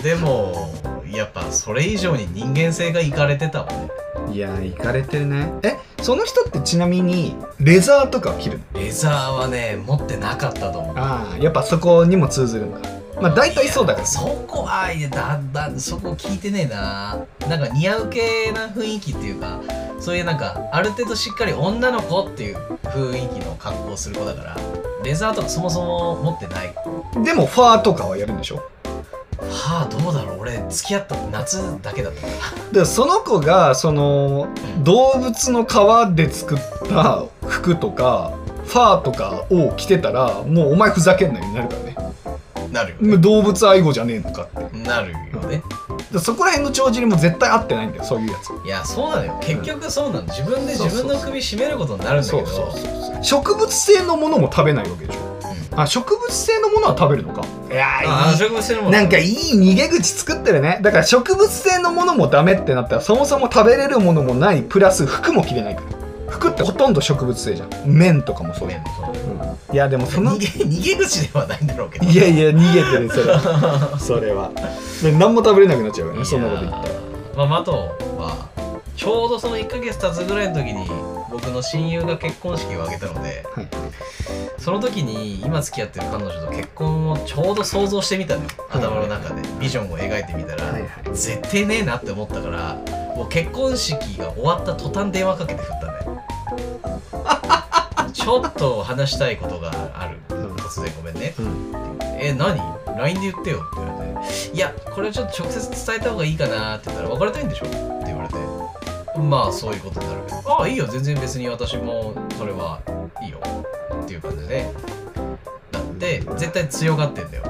[0.01, 0.73] でも
[1.11, 3.91] やっぱそれ以上に人間性がいかれてたもんね。
[4.33, 5.51] いやーいかれてるね。
[5.63, 8.79] えその人ってちなみにレザーとかを着るの？
[8.79, 10.95] レザーはね持ってなかったと思う。
[10.97, 12.89] ああやっぱそこにも通ずるんだ
[13.21, 17.25] まあ大体そうだからそこはいやだんだんそこ聞いてねえな。
[17.47, 19.61] なんか似合う系な雰囲気っていうか
[19.99, 24.57] そういうなんかある程度しっかり女の子っていう雰囲気の格好をする子だから
[25.03, 26.73] レザーとかそもそも持ってない。
[27.23, 28.63] でもファーとかはやるんでしょ？
[29.37, 30.39] はあどうだろう？
[30.39, 32.21] 俺付き合ったの夏だけだった。
[32.21, 32.33] から
[32.71, 34.47] でその子がその
[34.83, 38.33] 動物の皮で作った服とか
[38.65, 41.90] ファーとかを着てたらもうお前ふざけんなよになるからね
[42.71, 43.17] なるよね。
[43.17, 44.77] 動物愛護じゃねえのかって。
[44.79, 45.63] なるよね。
[46.11, 48.65] でそこら辺の帳尻も絶対合ってないんだよそういうやつ。
[48.65, 49.37] いやそうなのよ。
[49.41, 50.23] 結局そうなの。
[50.23, 52.73] 自分で自分の首絞めることになるんだけど。
[53.21, 55.19] 植物性のものも食べないわけでしょ。
[55.73, 55.79] うん。
[55.79, 57.45] あ植物性のものは食べるのか。
[57.71, 58.37] いやあーい。
[58.37, 58.97] 植物性のもの。
[58.97, 60.79] いなんかいい逃げ口作ってるね。
[60.81, 66.00] だから植物性のものもダメってなったらそもそも食べれるものもないプラス服も着れないから
[66.31, 67.69] 服ってほとんど植物性じゃん。
[67.85, 68.83] 麺とかもそうじゃん、
[69.73, 72.05] いやでもその逃げ逃げ口ではないんだろうけど。
[72.05, 73.33] いやいや逃げてるそれ。
[73.33, 74.49] は それは。
[75.03, 76.95] で何も食べれなくなっちゃうよねそんなこと言ったら。
[77.35, 77.71] まあ、マト
[78.17, 78.47] は
[78.95, 80.87] ちょうどその1ヶ月経つぐらいの時に
[81.31, 83.67] 僕の親友が結婚式を挙げたのではい。
[84.57, 88.49] その時に今付き合ってる彼女と結婚をちょうど想像してみたのよ。
[88.69, 90.91] はい頭の中でビジョンを描いてみたら、はいはい。
[91.13, 92.75] 絶対ねえなって思ったから
[93.15, 95.91] もう結婚式が終わった途端電話かけて振ったね
[98.13, 100.17] ちょっと話したいことがある。
[100.29, 100.53] うん。
[100.55, 101.33] 突然ごめんね。
[101.39, 101.71] うん。
[102.19, 102.57] え何
[102.97, 104.55] ?LINE で言ってよって言われて。
[104.55, 107.65] いやこれはちょっと直接伝えた方がいいかなって言ったら別れたいんでしょ？
[107.65, 108.35] って言われて
[109.29, 110.41] まあそういうことになるけど。
[110.45, 110.87] ああいいよ。
[110.87, 112.79] 全然別に私もそれは
[113.21, 113.39] いいよ。
[114.01, 114.71] っていう感じで
[115.71, 117.43] なって絶対強がってんだよ。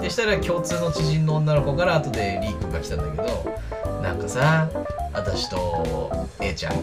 [0.00, 3.58] でしたら共通の知人の女の子から後でリークが来たんだけど
[4.02, 4.68] なんかさ
[5.14, 6.74] 私と A ちゃん。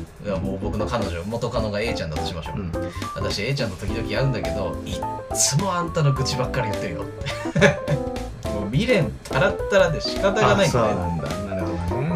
[0.42, 1.22] もう僕の彼女。
[1.26, 2.72] 元カノが A ちゃんだとしましょう、うん。
[3.16, 4.96] 私 A ちゃんと時々会うんだけどいっ
[5.36, 7.04] つもあんたの愚痴ばっかり言ってるよ。
[8.54, 10.88] もう未練たらったらで仕方がないんだね。
[10.88, 11.28] あそうなんだ。
[11.28, 12.16] なるほどね。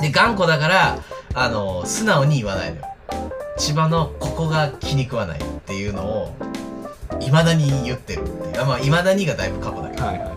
[0.00, 0.98] で頑固だから
[1.36, 2.82] あの素直に言わないのよ。
[3.56, 6.36] 千葉のここが気に食わないっていうのを
[7.20, 8.62] いまだに言ってるっていう。
[8.62, 10.04] あまあいまだにがだいぶ過去だけど。
[10.04, 10.34] はいはい。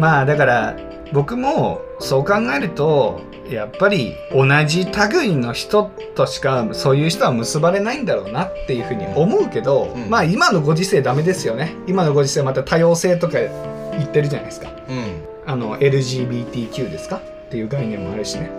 [0.00, 0.76] まあだから
[1.12, 10.10] 僕もそう考えるとやっぱり同じ類の人としかそういう人は結ばれないんだろうなっていうふうに思うけど、うん。
[10.10, 11.76] まあ今のご時世ダメですよね。
[11.86, 14.68] 今のご時世また多様性とか言ってるじゃないですか。
[14.88, 17.16] うんあの LGBTQ ですか？
[17.16, 18.50] っていう概念もあるしね。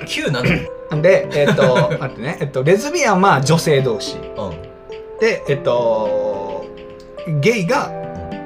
[0.00, 4.16] 9なのでえっ、と 待ってね、えっと、レズビアンは女性同士。
[4.36, 5.18] うん。
[5.20, 6.66] でえっと
[7.40, 7.90] ゲイが、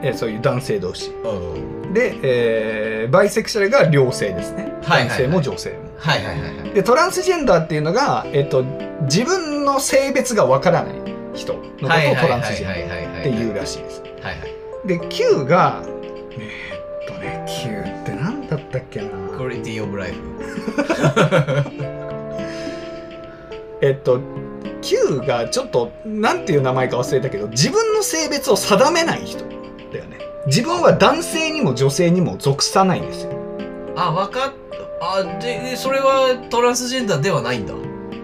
[0.02, 1.10] えーそういう男性同士。
[1.10, 1.92] うん。
[1.92, 5.18] で、えーバイセクシャルが両性ですね、はいはいはい。
[5.18, 5.76] 男性も女性も。
[5.98, 6.70] はいはいはいはい。
[6.70, 8.64] でトランスジェンダーっていうのが、えっと、
[9.02, 10.94] 自分の性別がわからない
[11.34, 14.02] 人のことをトランスジェンダーっていうらしいです。
[14.22, 14.46] はいは
[14.84, 14.88] い。
[14.88, 15.82] で Q が
[16.32, 17.79] えーっとね Q
[19.80, 20.20] クオブライフ
[23.80, 24.20] えっと
[24.82, 29.44] Q がちょっとなんていう名前か忘れたけど自分の性別を定めない人
[29.92, 30.18] だよね。
[30.46, 33.32] 自分は男性にも女性にも属さないんですよ。
[33.96, 34.52] あ分かっ
[35.00, 35.18] た。
[35.18, 37.74] あででそれはトランスジェンダーではないんだ。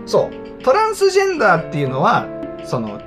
[0.07, 0.63] そう。
[0.63, 2.27] トランスジェンダーっていうのは
[2.65, 3.01] その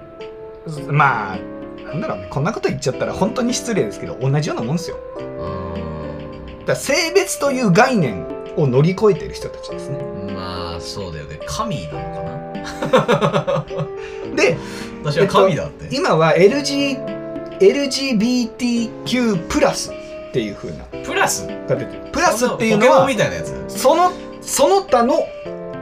[0.88, 1.38] まあ
[1.86, 2.28] なんだろうね。
[2.30, 4.98] こんなこと言っちゃったら本当に失礼ですけど同じようなもんですよ。
[4.98, 9.98] うだ性別という概念を乗り越えてる人たちですね。
[10.34, 11.40] まあそうだよね。
[11.46, 14.36] 神なのかな？
[14.36, 14.58] で
[15.04, 20.86] 私は神だって、今は LG LGBTQ プラスっていう風な。
[21.04, 21.48] プラス？
[21.48, 22.12] が出てる。
[22.12, 23.54] プラスっていうのはみたいなやつ。
[23.68, 25.16] そのその他の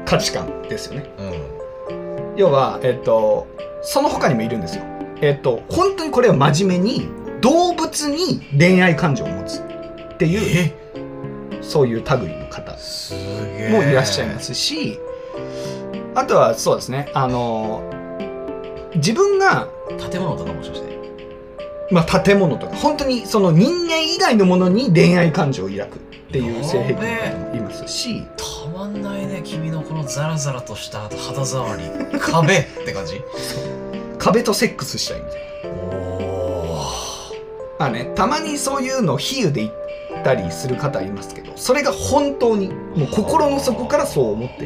[0.06, 1.10] 価値観ですよね。
[1.20, 2.38] うん。
[2.38, 3.48] 要はえっと
[3.82, 4.84] その他にもいるんですよ。
[5.22, 7.10] えっと本当にこれは真面目に
[7.42, 10.72] 動物に恋愛感情を持つっていう
[11.68, 12.04] そういう類
[12.38, 12.76] の方
[13.72, 15.00] もいらっしゃいますし
[16.16, 17.84] あとはそうですねあの
[18.96, 19.68] 自分が、
[20.10, 20.98] 建物とかもしかして。
[21.92, 26.00] まあ、建物とか本当にその人間以外のものに恋愛感情を抱くっ
[26.32, 27.06] ていう性癖の方
[27.50, 28.24] もいますし。
[28.36, 31.84] たまんないね君のこのザラザラとした肌触り。
[32.20, 33.22] 壁って感じ？
[34.18, 35.42] 壁とセックスしたいみたい
[37.80, 37.86] な。
[37.86, 39.74] あねたまにそういうのを比喩で言っ
[40.24, 44.66] たりする方いますけどそれが本当にもう心の底からそう思って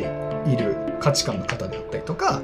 [0.49, 2.41] いる価値観の方であったりとか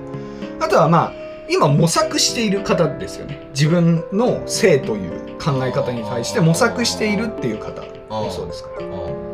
[0.60, 3.48] あとはまあ今模索している方ですよね。
[3.52, 8.86] 自分の性という考え方に対して模索しているっていう方もそうですから。
[8.86, 9.28] うん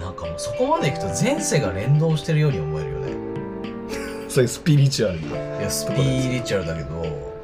[0.00, 3.12] なんかもうそこまでいくと前世が連動してるように思えるよね。
[4.28, 7.02] そういうスピリチュアルないやスピリチュアルだけど。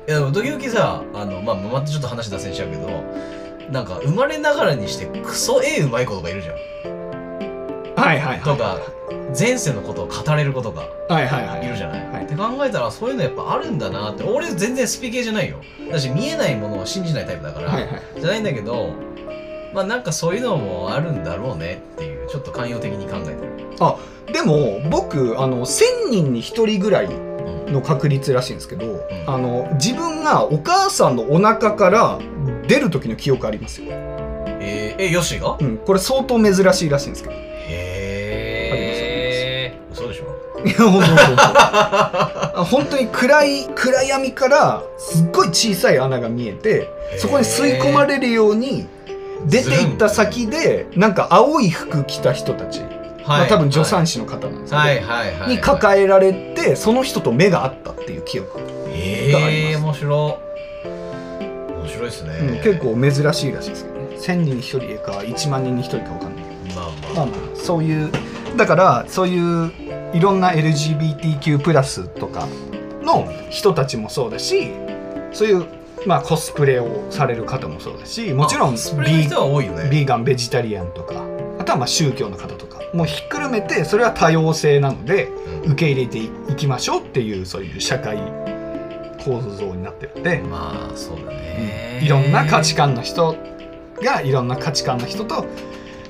[0.08, 2.88] いやでも時々さあの、まあ、またちょっと話脱線しちゃうけど
[3.70, 6.54] なんか生まれながらにしてクソ絵うまい子とかいるじゃん。
[7.96, 8.40] はいはいはい。
[8.40, 8.78] とか
[9.38, 11.66] 前世のことを語れる子とかはいはいはい。
[11.66, 12.24] いるじゃない、はい。
[12.24, 14.24] って考えたらそういうのやっぱあるんだなって。
[14.24, 15.60] 俺全然スピ系じゃないよ。
[15.90, 18.02] だし見えないものを信じないタイプだから、はいはい。
[18.18, 18.94] じゃないんだけど
[19.74, 24.32] まあなんかそういうのもあるんだろうねっていうちょっと寛容的に考えてる。
[24.32, 27.24] でも僕あの1000人に1人ぐらいう
[27.70, 32.18] んの確率らしいんですけど、あの自分がお母さんのお腹から
[32.68, 35.56] 出る時の記憶ありますよ、えー、えヨッシーが？
[35.58, 37.34] うん、これ相当珍しいらしいんですけど。
[37.34, 37.40] いへ
[39.72, 40.24] え嘘でしょ？
[40.64, 41.42] や本当本当
[42.60, 48.86] あ本当に暗い暗闇からすっごい小さい穴が見えてそこに吸い込まれるように
[49.46, 52.80] 出ていった先でなんか青い服着た人たち、
[53.24, 55.00] まあ、多分助産師の方なんですけど、はい。
[55.00, 55.34] はい。
[55.38, 55.50] はい。
[55.50, 59.74] に抱えられてその人と目が合ったっていう記憶、えがあります。
[59.74, 60.38] え面白
[61.88, 64.16] 面白いですね、うん結構珍しいらしいですけどね。
[64.16, 66.80] 1000人に1人か1万人に1人か分かんないけど。
[66.80, 67.14] まあまあ。
[67.14, 68.10] まあまあそういう
[68.56, 69.72] だからそういう
[70.12, 72.46] いろんな LGBTQ+ プラスとか
[73.02, 74.72] の人たちもそうだし
[75.32, 75.66] そういう、
[76.06, 78.74] まあ、コスプレをされる方もそうだしもちろん
[79.04, 79.88] ビ人は多いよね。
[79.90, 81.24] ビーガンベジタリアンとか
[81.58, 82.78] あとはまあ宗教の方とか。
[82.94, 85.26] もうひっくるめてそれは多様性なので
[85.64, 85.72] うん。
[85.72, 88.16] 受け入れていきましょうっていうそういう社会
[89.28, 93.36] 構造になってるんで、まあそうだね、いろんな価値観の人
[94.02, 95.44] がいろんな価値観の人と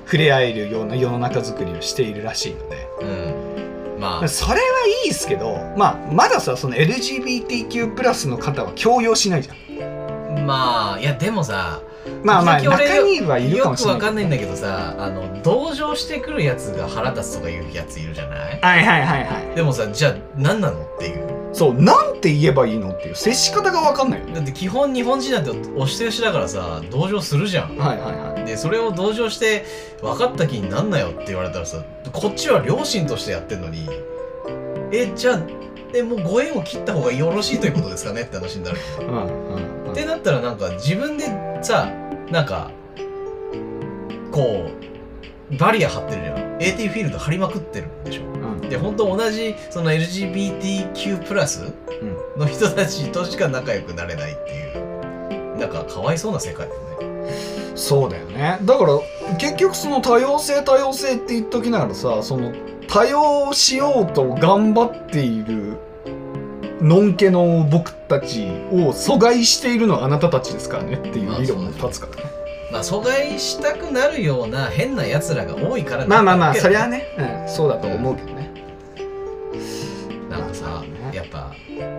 [0.04, 2.88] 触れ合えるような世の中づくりをしているらしいので。
[3.02, 4.00] うん。
[4.00, 4.28] まあ。
[4.28, 4.58] それは
[5.04, 10.46] いいですけど、まあ、まださその LGBTQ+ プラスの方は強要しないじゃん。
[10.46, 11.82] まあいやでもさ
[12.22, 18.60] まあまあ中にはいるかもしれないよくわかんないんだけどさあの同情してくるやつが腹立つとかいうやついるじゃない？
[18.60, 19.54] はいはいはいはい。
[19.54, 21.28] でもさじゃあ何なのっていう。
[21.54, 24.34] そうなんて言えばいいのっていう接し方が分かんないよね。
[24.34, 27.76] だって基本日本人なんてお人よしだからさ同情するじゃん。
[27.78, 28.44] はいはいはい。
[28.44, 29.64] でそれを同情して
[30.02, 33.88] 分かった気になんなよって言われたらさこっちは両親としてやってんのに
[34.92, 35.40] えじゃあ
[35.94, 38.78] えもうご縁を切った方がよろしいということですかねって話になる。
[39.00, 41.26] うんうんうんってなったらなんか自分で
[41.62, 41.90] さ
[42.30, 42.70] なんか
[44.30, 44.70] こ
[45.50, 46.38] うバリア張ってるじゃん。
[46.60, 48.22] AT フィールド張りまくってるんでしょ。
[48.22, 48.60] うん。
[48.60, 51.72] で本当同じその LGBTQ+ プラス
[52.36, 55.56] の人たちとしか仲良くなれないっていう。
[55.58, 56.80] なんかかわいそうな世界だよ
[57.12, 57.32] ね。
[57.74, 58.58] そうだよね。
[58.62, 58.98] だから
[59.38, 62.52] 結局その多様性多様性って言っときながらさその
[62.88, 65.76] 多様しようと頑張っている
[66.80, 72.30] のんけの僕たちを阻害しているのはあなたたちですからねっていう理論も立つからね。
[72.70, 78.50] まあ阻害したくなるような変な奴らが多いからまあまあまあそれはね、うん、そうだと思うけどね、
[80.30, 80.88] なんかさまあね。
[81.12, 81.52] やっぱ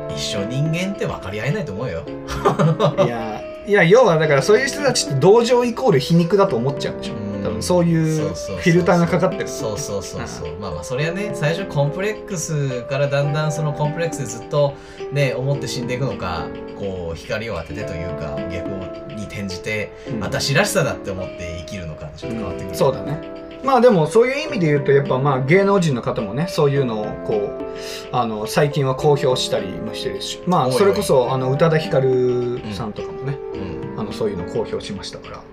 [0.10, 2.04] 一生人間って分かり合えないと思うよ。
[3.06, 7.14] いやいや要はだからそういう人たちって同情イコール皮肉だと思っちゃうんでしょ。
[7.14, 9.48] うん多分そういうフィルターがかかってる。
[9.48, 10.60] そうそうそうそう。
[10.60, 14.74] まあまあそれはね最初コンプレックスからだんだんそのコンプレックスでずっと
[15.12, 16.48] ね思って死んでいくのか
[16.78, 18.70] こう光を当ててというか逆
[19.16, 20.20] に転じてうん。
[20.20, 23.40] 私らしさだって思って生きるのかちょっと変わってくる、そうだね。
[23.64, 27.70] まあでもそういう意味で言うとやっぱまあ芸能人の方もねそういうのをこう
[28.12, 34.00] あの最近は公表したりもしてるしまあそれこそあの宇多田ヒカルさんとかもね、うん。
[34.00, 35.44] あのそういうのを公表しましたか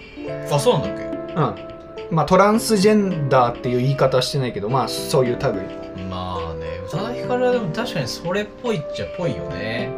[0.53, 1.76] あそうなんだっらうん
[2.11, 5.41] まあトランスジェンダーっていう言い方はしてないけどまあそういう類。
[5.41, 9.91] けまあね宇多田ヒカルはでも確かにそれっぽいっちゃっぽいよね。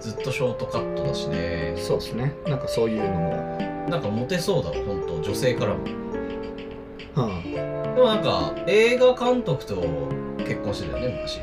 [0.00, 1.74] ずっとショートカットだしね。
[1.78, 2.34] そうですね。
[2.46, 3.58] なんかそういうのも。
[3.88, 5.22] なんかモテそうだわ本当。
[5.22, 5.80] 女性からも。
[7.16, 7.52] うん。
[7.52, 7.60] で
[8.00, 9.76] もなんか映画監督と
[10.38, 11.40] 結婚してたよね昔。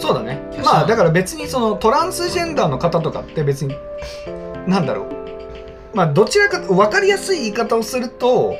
[0.00, 0.40] そうだね。
[0.64, 3.74] まあだから別にそのトランスジェンダーの方とかって別に
[4.66, 5.96] なんだろう。
[5.96, 8.54] まあどちらか分かりやすい言い方をすると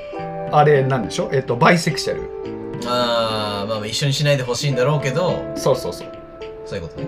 [0.53, 1.31] あれなんでしょ？
[1.33, 2.23] えっとバイセクシャル
[2.87, 6.09] あーまあまあ一緒にしないでほしいんだろうけどそうそうそう。
[6.67, 7.07] そういうことね。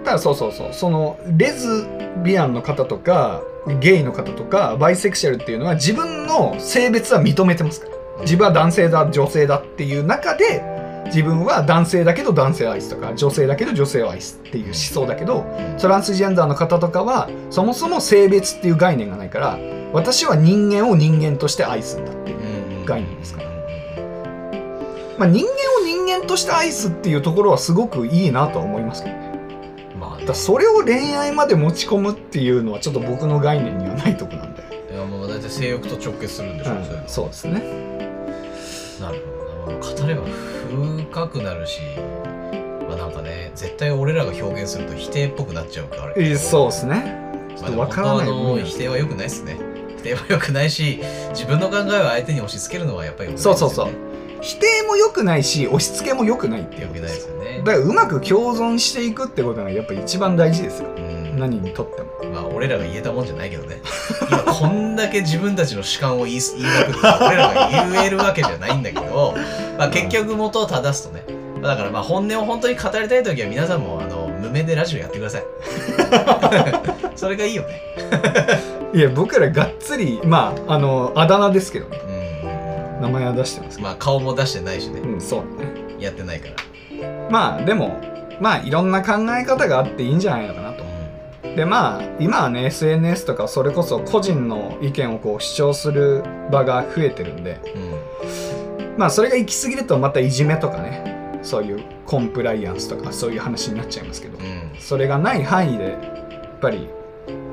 [0.00, 0.72] だからそうそうそう。
[0.72, 1.86] そのレズ
[2.24, 3.42] ビアンの方とか
[3.80, 8.22] ゲイの方とかバイセクシャルっていうのは自分の性別は認めてますから。
[8.22, 10.62] 自分は男性だ女性だっていう中で
[11.06, 15.46] 自分は男性だけど男性を愛すとか女性だけど女性を愛すっていう思想だけど
[15.80, 19.58] トランスジェンダーの方とかはそもそも性別っていう概念がないから
[19.94, 22.39] 私は人間を人間として愛すんだっていう
[22.90, 23.50] う概念ですから、
[25.18, 25.50] まあ、人間
[25.82, 29.30] を人間として愛すっていうところはすごくいいなとは思いますけどね。
[29.98, 37.60] まあだそれを恋愛まで持ち込むっていうのはちょっと僕の概念にはないとこなんで、いやもう大体性欲と直結するんでしょ、うういうのそうですね。
[39.00, 39.20] なる
[39.64, 39.78] ほどな。
[39.78, 40.22] 語れば
[41.10, 41.80] 深くなるし
[42.88, 47.30] まあなんかね絶対俺らが表現すると否定っぽくなっちゃうからえそうですね。
[47.56, 49.58] ちょっとわからないまあ否定は良くないですね
[50.00, 53.36] 否定は良くないし自分の考えを相手に押し付けるのはやっぱりね。
[53.36, 53.90] そうそうそう。
[54.40, 56.88] 否定も良くないし押し付けも良くないっていう。
[56.88, 57.58] ことですすよね。
[57.58, 60.88] だからうまく共存していくってことがやっぱ一番大事ですよ。
[60.96, 61.38] うん。
[61.38, 62.32] 何にとっても。
[62.32, 63.82] まあ俺らが言えたもんじゃないけどね。
[64.28, 69.34] 今こんだけ自分たちの主観を言い言いまくって俺らが言えるわけじゃないんだけど、
[69.76, 71.24] まあ、結局元を正すとね。
[71.60, 75.44] まあだからまあ本音を本当に語りたい時は皆さんもあの無名でラジオやってください。
[77.20, 82.00] それがいいよねいや僕らがっつりまああのあだ名ですけどね。
[82.04, 82.20] うん
[83.00, 85.00] 名前は出してますけど、まあ顔も出してないしね。
[85.00, 85.72] うんそうだね。
[85.98, 87.30] やってないから。
[87.30, 87.98] まあでも
[88.40, 90.84] まあいろんな考え方があっていいんじゃないのかなと。
[91.56, 97.58] でまあ今はね SNS とかそれこそ個人の意見をこう主張する場が増えてるんで。
[97.74, 98.98] うん。
[98.98, 101.38] まあそれが行き過ぎるとまたいじめとかね。
[101.42, 104.36] そういうコンプライアンスとかそういう話になっちゃいますけど。
[104.36, 104.72] うん。
[104.78, 106.90] それがない範囲でやっぱり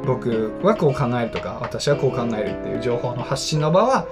[0.05, 4.07] 僕はこう考えるとか私はこう考えるっていう情報の発信の場は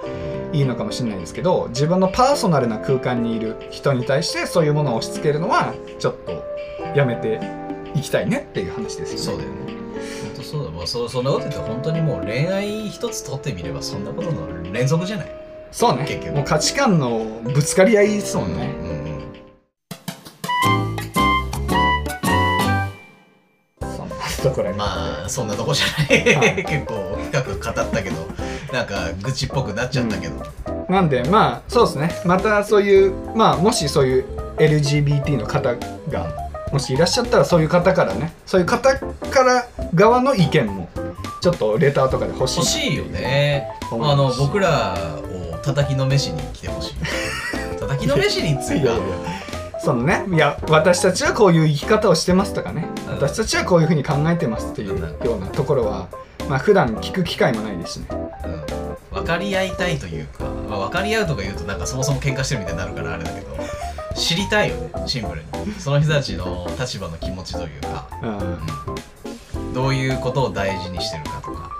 [0.52, 6.44] いいのかもしれないですけど自分のパーソナルな空間にいる人に対してそういうものを押し付けるのはちょっと
[6.94, 7.40] やめて
[7.94, 9.24] いきたいねっていう話ですよね。
[9.24, 9.56] そうだよね。
[10.22, 10.70] 本当そうだ。
[10.70, 15.26] もうそそんなこと言って本当にもう恋愛一つ取ってみればそんなことの連続じゃない？
[15.72, 16.04] そうね。
[16.06, 16.36] 結局。
[16.36, 18.74] もう価値観のぶつかり合いですもんね。
[18.82, 19.15] うんうん
[24.76, 26.64] まあそんなとこじゃない、はい。
[26.64, 28.16] 結構深く語ったけど
[28.72, 30.44] なんか愚痴っぽくなっちゃったけど、
[30.88, 32.10] なんでまあそうですね。
[32.24, 34.24] またそういうまあもしそういう
[34.56, 35.76] LGBT の方
[36.10, 40.88] がもしいらっしゃったらそういう方からねそういう方から側の意見も
[41.40, 42.58] ちょっとレターとかで欲しい。
[42.58, 43.68] 欲しいよね。
[43.92, 44.96] あの僕ら
[45.52, 46.94] を叩きのめしに来てほしい。
[47.78, 48.88] 叩きのめしについて
[49.86, 53.12] そのねいや私たちはこういう生き方をしてますとかね、うん。
[53.12, 56.08] 私たちはこういうふうに考えてますっていうようなところは
[56.48, 58.08] まあ普段聞く機会もないですしね。
[58.10, 63.46] うん、分かり合いたいというか、まあ、分かり合うとか言うとなんかそもそも喧嘩してるみたいになるからあれだけど
[64.16, 65.74] 知りたいよねシンプルに。
[65.78, 68.38] その人たちの立場の気持ちというか、うん。
[69.58, 71.70] うん、どういうことを大事にしてるかとか、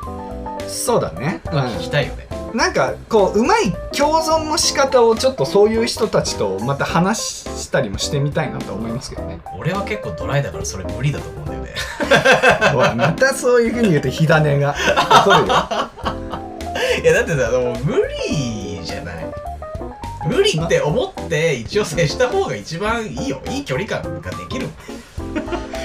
[0.68, 9.40] そうだね、まあ、聞きたいよね、うん、なんかこううまい共存の仕方をちょっとそういう人たちとまた話したりもしてみたいなと思いますけどね。
[9.58, 11.74] 俺は結構ドライだからそれ無理だと思うんだよね。
[12.72, 14.74] ほらまたそういうふうに言うと火種が
[15.26, 15.44] 怒るよ。
[17.02, 17.96] いやだってさもう無
[18.30, 19.26] 理じゃない。
[20.26, 23.42] 無理って思って一応接した方が一番いいよ。
[23.50, 24.68] いい距離感ができる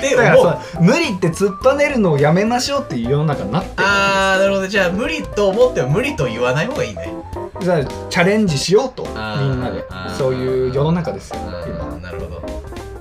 [0.07, 4.67] ってだから思う無理って突っぱねるのをやめましょうっていう世の中になってるあーなるほど。
[4.67, 7.13] じゃあ無理と思っても無理と言わない方がいいね。
[7.61, 9.15] じゃあチャレンジしようとみん
[9.61, 9.85] なで。
[10.17, 12.41] そういう世の中ですよあ今ーなるほど。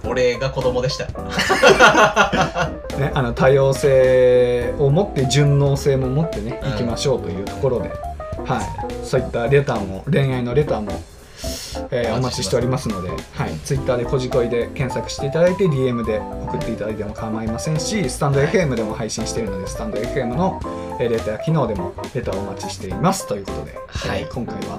[0.09, 1.07] 俺が子供でした。
[2.99, 6.71] ねあの多様性を持って順応性も持ってねうん。
[6.71, 7.91] いきましょうというところで、
[8.45, 9.07] はい。
[9.07, 11.01] そういったレターも恋愛のレターも、
[11.91, 13.19] えーおお待ちしておりますので、はい、
[13.65, 20.61] ツイッターで「こじこい」で検索していただいて DM で送っていただいても構いませんしスタンド FM でも配信しているのでスタンド FM の
[21.01, 23.27] えーレター機能でもレターをお待ちしています。
[23.27, 24.23] ということで、はい。
[24.23, 24.79] えー今回は、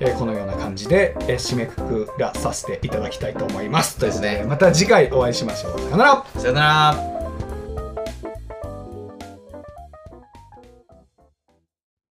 [0.00, 3.96] えーこのような感じで、えー締めくくらさせていただきたいと思います。
[3.96, 4.46] ということでですね。
[4.48, 5.78] また次回お会いしましょう。
[5.80, 6.24] さよなら。
[6.36, 7.19] さよなら